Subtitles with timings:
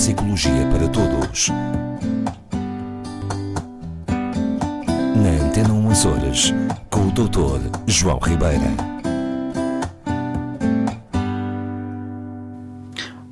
[0.00, 1.48] psicologia para todos.
[5.14, 6.54] Na Antena 1 Açores,
[6.88, 7.60] com o Dr.
[7.86, 8.64] João Ribeira.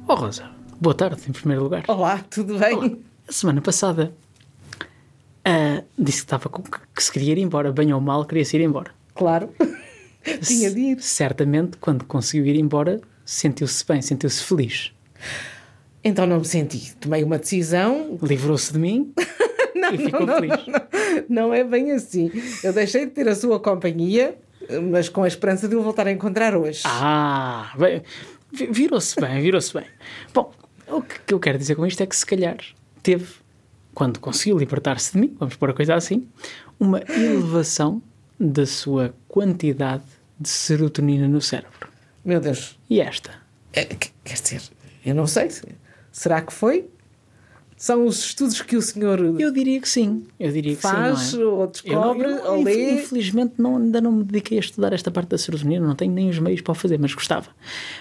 [0.07, 1.84] Oh Rosa, boa tarde em primeiro lugar.
[1.89, 3.03] Olá, tudo bem?
[3.27, 4.12] A semana passada
[5.46, 8.61] ah, disse que, estava com- que se queria ir embora, bem ou mal, queria-se ir
[8.61, 8.91] embora.
[9.14, 9.48] Claro.
[10.43, 11.01] Tinha de ir.
[11.01, 14.93] Certamente, quando conseguiu ir embora, sentiu-se bem, sentiu-se feliz.
[16.02, 16.95] Então não me senti.
[16.97, 18.19] Tomei uma decisão.
[18.23, 19.12] Livrou-se de mim
[19.93, 21.27] e ficou feliz.
[21.29, 22.30] Não é bem assim.
[22.62, 24.38] Eu deixei de ter a sua companhia,
[24.91, 26.83] mas com a esperança de o voltar a encontrar hoje.
[26.84, 28.02] Ah, bem,
[28.52, 29.84] vi- virou-se bem, virou-se bem.
[30.33, 30.52] Bom,
[30.88, 32.57] o que eu quero dizer com isto é que se calhar
[33.02, 33.27] teve,
[33.95, 36.29] quando conseguiu libertar-se de mim, vamos pôr a coisa assim,
[36.79, 38.01] uma elevação
[38.38, 40.05] da sua quantidade
[40.38, 41.88] de serotonina no cérebro.
[42.24, 42.79] Meu Deus.
[42.88, 43.30] E esta?
[43.73, 44.63] É, que- quer dizer,
[45.04, 45.49] eu não sei.
[46.12, 46.88] Será que foi?
[47.76, 50.26] São os estudos que o senhor Eu diria que sim.
[50.40, 51.40] Eu diria que faz sim.
[51.40, 51.45] É?
[51.45, 53.02] ou Eu descobre não- eu, ou lê?
[53.02, 56.29] Infelizmente não, ainda não me dediquei a estudar esta parte da serotonina, não tenho nem
[56.29, 57.48] os meios para o fazer, mas gostava.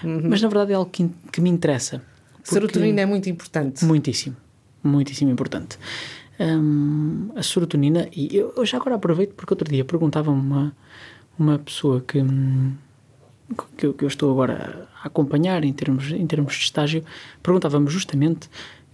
[0.02, 2.02] Mas na verdade é algo que, que me interessa.
[2.42, 3.84] Serotonina é muito importante.
[3.84, 4.34] Muitíssimo,
[4.82, 5.78] muitíssimo importante.
[6.40, 10.76] Hum, a serotonina, e eu, eu já agora aproveito porque outro dia perguntava-me uma,
[11.38, 12.72] uma pessoa que, hum,
[13.76, 17.04] que, eu, que eu estou agora a acompanhar em termos, em termos de estágio,
[17.42, 18.48] perguntava-me justamente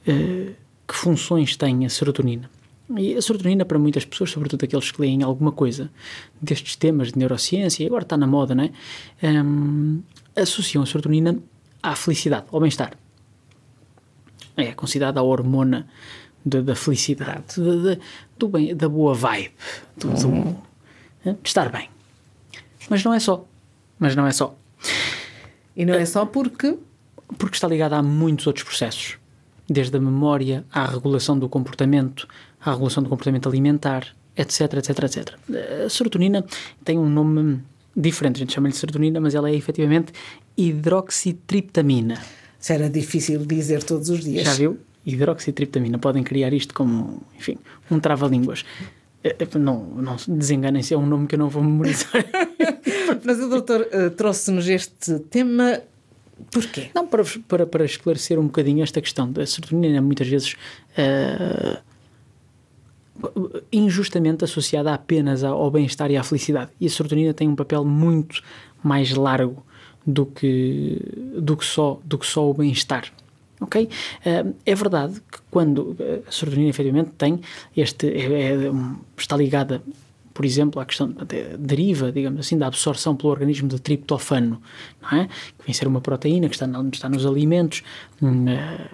[0.06, 0.52] eh,
[0.86, 2.50] que funções tem a serotonina.
[2.96, 5.90] E a serotonina, para muitas pessoas, sobretudo aqueles que leem alguma coisa
[6.40, 8.70] destes temas de neurociência, e agora está na moda, não é?
[9.42, 10.02] Hum,
[10.36, 11.38] associam a serotonina
[11.82, 12.92] à felicidade, ao bem-estar
[14.56, 15.86] é considerada a hormona
[16.44, 18.00] da, da felicidade, da, da-
[18.38, 19.50] do bem, da boa vibe,
[19.96, 20.56] do, do-
[21.24, 21.88] de estar bem.
[22.88, 23.44] Mas não é só.
[24.04, 24.54] Mas não é só.
[25.74, 26.76] E não é só porque
[27.38, 29.16] Porque está ligada a muitos outros processos.
[29.66, 32.28] Desde a memória à regulação do comportamento,
[32.60, 34.06] à regulação do comportamento alimentar,
[34.36, 35.34] etc, etc, etc.
[35.86, 36.44] A serotonina
[36.84, 37.62] tem um nome
[37.96, 40.12] diferente, a gente chama-lhe serotonina, mas ela é efetivamente
[40.54, 42.20] hidroxitriptamina.
[42.60, 44.44] isso era difícil dizer todos os dias.
[44.44, 44.78] Já viu?
[45.06, 45.98] Hidroxitriptamina.
[45.98, 47.56] Podem criar isto como, enfim,
[47.90, 48.66] um trava-línguas.
[49.24, 52.24] Eh, eh, Não, não se desenganem-se, é um nome que eu não vou memorizar.
[53.24, 55.80] Mas o doutor eh, trouxe-nos este tema
[56.52, 56.90] porquê?
[56.94, 59.32] não, para, para, para esclarecer um bocadinho esta questão.
[59.40, 60.54] A serotonina é muitas vezes
[60.96, 61.80] eh,
[63.72, 66.70] injustamente associada apenas ao bem-estar e à felicidade.
[66.78, 68.42] E a serotonina tem um papel muito
[68.82, 69.64] mais largo
[70.06, 71.00] do que,
[71.40, 73.10] do que, só, do que só o bem-estar.
[73.64, 73.88] Ok?
[74.24, 77.40] Eh, é verdade que quando eh, a serotonina efetivamente tem
[77.76, 78.06] este.
[78.08, 78.72] é- é
[79.16, 79.82] está ligada,
[80.32, 81.14] por exemplo, à questão.
[81.18, 84.60] até deriva, digamos assim, da absorção pelo organismo de triptofano,
[85.12, 85.26] é?
[85.58, 87.82] Que vem ser uma proteína que está, na- está nos alimentos,
[88.22, 88.88] hum, eh,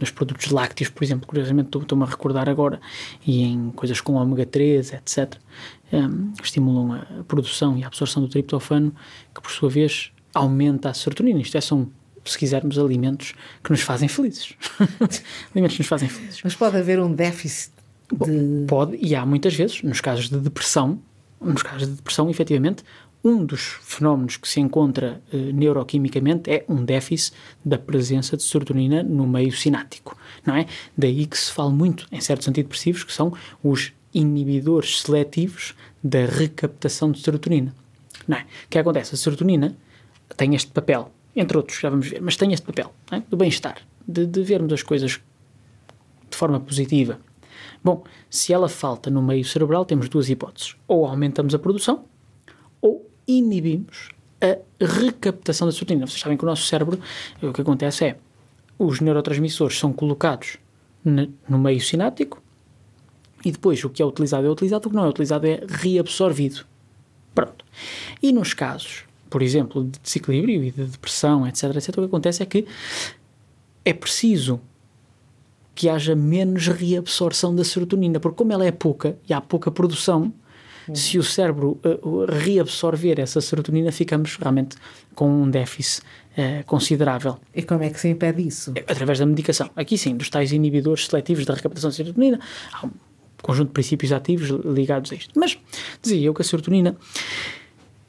[0.00, 2.80] nos produtos lácteos, por exemplo, curiosamente estou- estou-me a recordar agora,
[3.26, 5.36] e em coisas com ômega 3, etc.,
[5.92, 8.94] hum, estimulam a produção e a absorção do triptofano,
[9.34, 11.38] que por sua vez aumenta a serotonina.
[11.40, 11.86] Isto é, são,
[12.32, 14.54] se quisermos, alimentos que nos fazem felizes.
[15.52, 16.40] alimentos que nos fazem felizes.
[16.42, 17.72] Mas pode haver um déficit
[18.12, 18.64] de.
[18.66, 21.00] Pode, e há muitas vezes, nos casos de depressão,
[21.40, 22.82] nos casos de depressão, efetivamente,
[23.22, 29.02] um dos fenómenos que se encontra eh, neuroquimicamente é um déficit da presença de serotonina
[29.02, 30.16] no meio sináptico,
[30.46, 30.66] não é?
[30.96, 37.10] Daí que se fala muito em certos antidepressivos que são os inibidores seletivos da recaptação
[37.10, 37.74] de serotonina,
[38.26, 38.42] não é?
[38.42, 39.14] O que acontece?
[39.14, 39.76] A serotonina
[40.36, 43.20] tem este papel, entre outros, já vamos ver, mas tem este papel, é?
[43.28, 45.20] do bem-estar, de, de vermos as coisas
[46.30, 47.20] de forma positiva.
[47.82, 50.76] Bom, se ela falta no meio cerebral, temos duas hipóteses.
[50.86, 52.04] Ou aumentamos a produção,
[52.80, 54.08] ou inibimos
[54.40, 56.06] a recaptação da serotonina.
[56.06, 57.00] Vocês sabem que o nosso cérebro,
[57.42, 58.18] o que acontece é,
[58.78, 60.56] os neurotransmissores são colocados
[61.04, 62.42] no meio sináptico
[63.44, 66.64] e depois o que é utilizado é utilizado, o que não é utilizado é reabsorvido.
[67.34, 67.64] Pronto.
[68.22, 72.42] E nos casos, por exemplo, de desequilíbrio e de depressão, etc., etc., o que acontece
[72.42, 72.66] é que
[73.84, 74.60] é preciso
[75.74, 80.32] que haja menos reabsorção da serotonina, porque como ela é pouca e há pouca produção,
[80.92, 84.76] se o cérebro uh, reabsorver essa serotonina, ficamos realmente
[85.14, 86.02] com um déficit
[86.32, 88.72] uh, considerável E como é que se impede isso?
[88.88, 89.70] através da medicação.
[89.76, 92.40] Aqui sim, dos tais inibidores seletivos da recaptação de serotonina,
[92.72, 92.90] há um
[93.42, 95.38] conjunto de princípios ativos ligados a isto.
[95.38, 95.58] Mas
[96.02, 96.96] dizia eu que a serotonina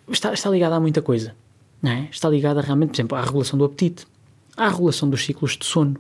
[0.10, 1.36] está, está ligada a muita coisa.
[1.82, 2.10] Não é?
[2.12, 4.06] Está ligada realmente, por exemplo, à regulação do apetite,
[4.56, 5.98] à regulação dos ciclos de sono.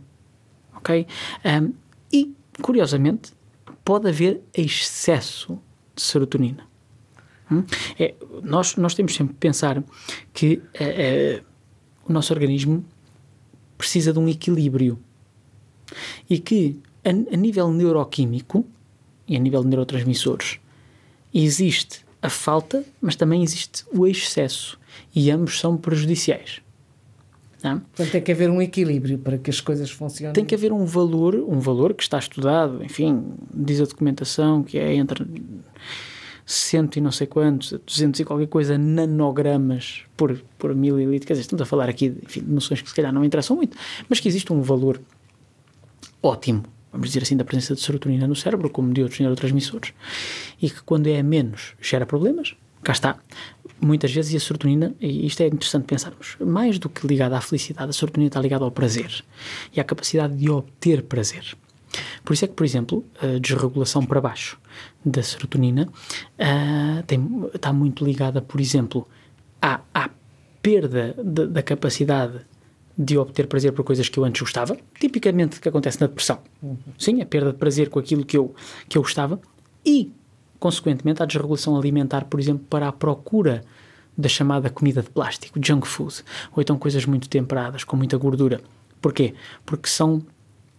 [0.76, 1.06] Ok?
[1.44, 1.72] Ahm,
[2.12, 3.32] e, curiosamente,
[3.84, 5.60] pode haver excesso
[5.96, 6.68] de serotonina.
[7.52, 7.64] Hum?
[7.98, 8.14] É,
[8.44, 9.84] nós, nós temos sempre que pensar
[10.34, 11.42] que eh,
[12.06, 12.86] o nosso organismo
[13.78, 15.00] precisa de um equilíbrio.
[16.30, 18.66] E que, a, a nível neuroquímico
[19.28, 20.60] e a nível de neurotransmissores,
[21.34, 24.80] existe a falta, mas também existe o excesso.
[25.16, 26.62] E ambos são prejudiciais.
[27.64, 27.80] Não?
[27.80, 30.34] Portanto, tem que haver um equilíbrio para que as coisas funcionem.
[30.34, 33.24] Tem que haver um valor, um valor que está estudado, enfim,
[33.54, 35.26] diz a documentação que é entre
[36.46, 41.28] cento e não sei quantos, 200 e qualquer coisa nanogramas por, por mililitro.
[41.28, 43.78] Quer dizer, estamos a falar aqui enfim, de noções que se calhar não interessam muito,
[44.08, 45.00] mas que existe um valor
[46.24, 49.94] ótimo, vamos dizer assim, da presença de serotonina no cérebro, como de outros neurotransmissores,
[50.62, 52.56] e que quando é menos gera problemas.
[52.82, 53.18] Cá está.
[53.82, 57.90] Muitas vezes, a serotonina, e isto é interessante pensarmos, mais do que ligada à felicidade,
[57.90, 59.24] a serotonina está ligada ao prazer
[59.76, 61.58] e à capacidade de obter prazer.
[62.24, 64.60] Por isso é que, por exemplo, a desregulação para baixo
[65.04, 67.20] da serotonina uh, tem,
[67.54, 69.08] está muito ligada, por exemplo,
[69.62, 70.10] à, à
[70.62, 72.42] perda de, da capacidade
[73.02, 76.40] de obter prazer por coisas que eu antes gostava, tipicamente o que acontece na depressão.
[76.98, 78.54] Sim, a perda de prazer com aquilo que eu,
[78.90, 79.40] que eu gostava
[79.86, 80.12] e,
[80.60, 83.64] consequentemente, a desregulação alimentar, por exemplo, para a procura
[84.18, 86.24] da chamada comida de plástico, junk food,
[86.54, 88.60] ou então coisas muito temperadas, com muita gordura.
[89.02, 89.34] Porquê?
[89.66, 90.22] Porque são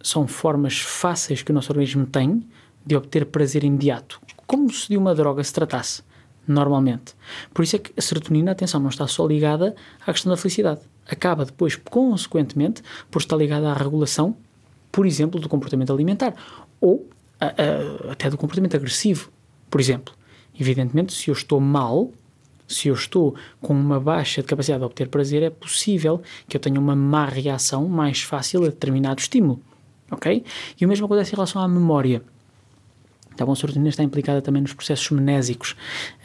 [0.03, 2.43] são formas fáceis que o nosso organismo tem
[2.85, 6.01] de obter prazer imediato, como se de uma droga se tratasse,
[6.47, 7.13] normalmente.
[7.53, 9.75] Por isso é que a serotonina, atenção, não está só ligada
[10.05, 10.81] à questão da felicidade.
[11.11, 14.35] Acaba depois, consequentemente, por estar ligada à regulação,
[14.91, 16.33] por exemplo, do comportamento alimentar
[16.79, 17.07] ou
[17.39, 19.29] a, a, até do comportamento agressivo,
[19.69, 20.13] por exemplo.
[20.59, 22.11] Evidentemente, se eu estou mal,
[22.67, 26.61] se eu estou com uma baixa de capacidade de obter prazer, é possível que eu
[26.61, 29.61] tenha uma má reação mais fácil a determinado estímulo
[30.11, 30.43] ok?
[30.79, 32.21] E o mesmo acontece em relação à memória.
[33.41, 35.75] Então, a serotonina está implicada também nos processos mnésicos.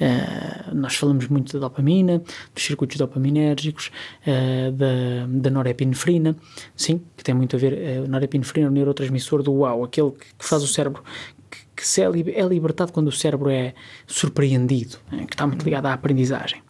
[0.01, 2.23] Uh, nós falamos muito da dopamina,
[2.55, 3.91] dos circuitos dopaminérgicos,
[4.27, 6.37] uh, da, da norepinefrina,
[6.77, 7.73] sim, que tem muito a ver.
[7.73, 11.03] Uh, norepinefrina é o neurotransmissor do uau, aquele que, que faz o cérebro
[11.51, 13.75] que, que é, é, libertado quando o cérebro é
[14.07, 16.63] surpreendido, que está muito ligado à aprendizagem.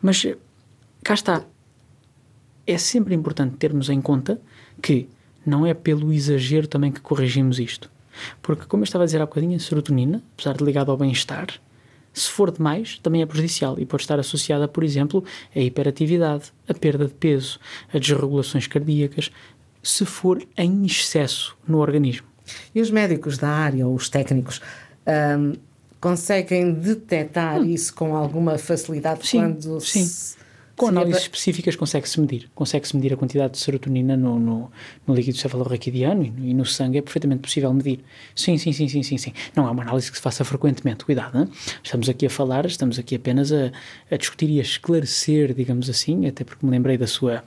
[0.00, 0.26] Mas
[1.02, 1.42] cá está.
[2.66, 4.40] É sempre importante termos em conta
[4.82, 5.08] que
[5.44, 7.95] não é pelo exagero também que corrigimos isto.
[8.42, 11.48] Porque, como eu estava a dizer há bocadinho, a serotonina, apesar de ligada ao bem-estar,
[12.12, 15.22] se for demais, também é prejudicial e pode estar associada, por exemplo,
[15.54, 17.60] à hiperatividade, à perda de peso,
[17.92, 19.30] a desregulações cardíacas,
[19.82, 22.26] se for em excesso no organismo.
[22.74, 24.62] E os médicos da área, ou os técnicos,
[25.06, 25.52] hum,
[26.00, 27.64] conseguem detectar hum.
[27.64, 30.04] isso com alguma facilidade sim, quando sim.
[30.04, 30.35] Se
[30.76, 32.50] com análises específicas consegue-se medir.
[32.54, 34.70] Consegue-se medir a quantidade de serotonina no, no,
[35.06, 38.04] no líquido cefalorraquidiano e no, e no sangue, é perfeitamente possível medir.
[38.34, 39.32] Sim, sim, sim, sim, sim, sim.
[39.54, 41.38] Não é uma análise que se faça frequentemente, cuidado.
[41.38, 41.48] Hein?
[41.82, 43.72] Estamos aqui a falar, estamos aqui apenas a,
[44.10, 47.42] a discutir e a esclarecer, digamos assim, até porque me lembrei da sua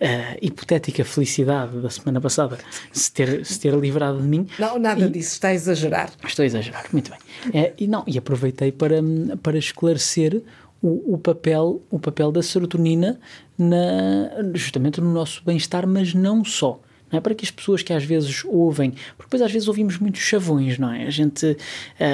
[0.00, 2.58] uh, hipotética felicidade da semana passada,
[2.92, 4.46] se ter, se ter livrado de mim.
[4.56, 6.12] Não, nada e, disso, está a exagerar.
[6.24, 7.18] Estou a exagerar, muito bem.
[7.52, 9.02] É, e, não, e aproveitei para,
[9.42, 10.42] para esclarecer
[10.82, 13.18] o, o, papel, o papel da serotonina
[13.56, 16.80] na, justamente no nosso bem-estar, mas não só.
[17.10, 19.98] Não é para que as pessoas que às vezes ouvem, porque depois às vezes ouvimos
[19.98, 21.06] muitos chavões, não é?
[21.06, 21.56] A gente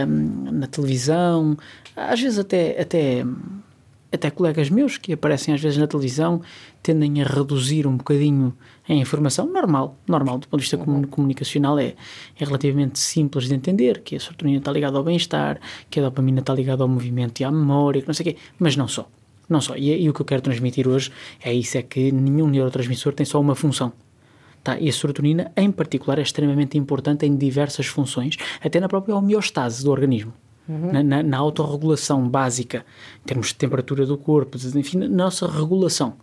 [0.07, 1.57] um, na televisão,
[1.97, 3.25] às vezes até, até
[4.25, 6.41] até colegas meus que aparecem às vezes na televisão
[6.83, 8.57] tendem a reduzir um bocadinho
[8.89, 11.03] a informação, normal, normal, do ponto de vista uhum.
[11.05, 11.95] comunicacional é,
[12.39, 16.41] é relativamente simples de entender, que a serotonina está ligada ao bem-estar, que a dopamina
[16.41, 19.09] está ligada ao movimento e à memória, que não sei o quê, mas não só,
[19.49, 21.11] não só, e, e o que eu quero transmitir hoje
[21.43, 23.93] é isso, é que nenhum neurotransmissor tem só uma função,
[24.63, 24.81] Tá?
[24.81, 29.85] E a serotonina, em particular, é extremamente importante em diversas funções, até na própria homeostase
[29.85, 30.33] do organismo
[30.69, 30.93] uhum.
[30.93, 32.85] na, na, na autorregulação básica,
[33.23, 36.15] em termos de temperatura do corpo, enfim, na nossa regulação.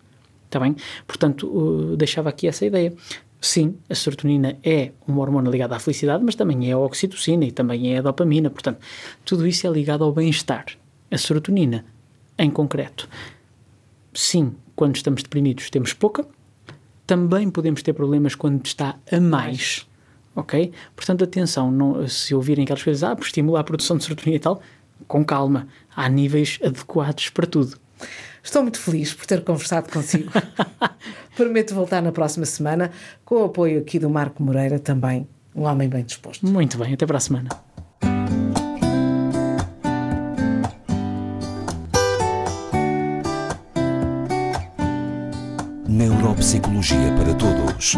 [0.45, 0.75] Está bem?
[1.07, 2.93] Portanto, uh, deixava aqui essa ideia.
[3.39, 7.51] Sim, a serotonina é uma hormona ligada à felicidade, mas também é a oxitocina e
[7.51, 8.49] também é a dopamina.
[8.49, 8.79] Portanto,
[9.25, 10.65] tudo isso é ligado ao bem-estar.
[11.09, 11.85] A serotonina,
[12.37, 13.09] em concreto,
[14.13, 16.25] sim, quando estamos deprimidos temos pouca,
[17.07, 19.87] também podemos ter problemas quando está a mais
[20.35, 20.71] ok?
[20.95, 24.39] Portanto, atenção, não, se ouvirem aquelas coisas, ah, por estimular a produção de serotonina e
[24.39, 24.61] tal,
[25.07, 27.77] com calma, há níveis adequados para tudo.
[28.43, 30.31] Estou muito feliz por ter conversado consigo.
[31.35, 32.91] Prometo voltar na próxima semana
[33.23, 36.45] com o apoio aqui do Marco Moreira, também um homem bem disposto.
[36.45, 37.49] Muito bem, até para a semana.
[45.87, 47.97] Neuropsicologia para Todos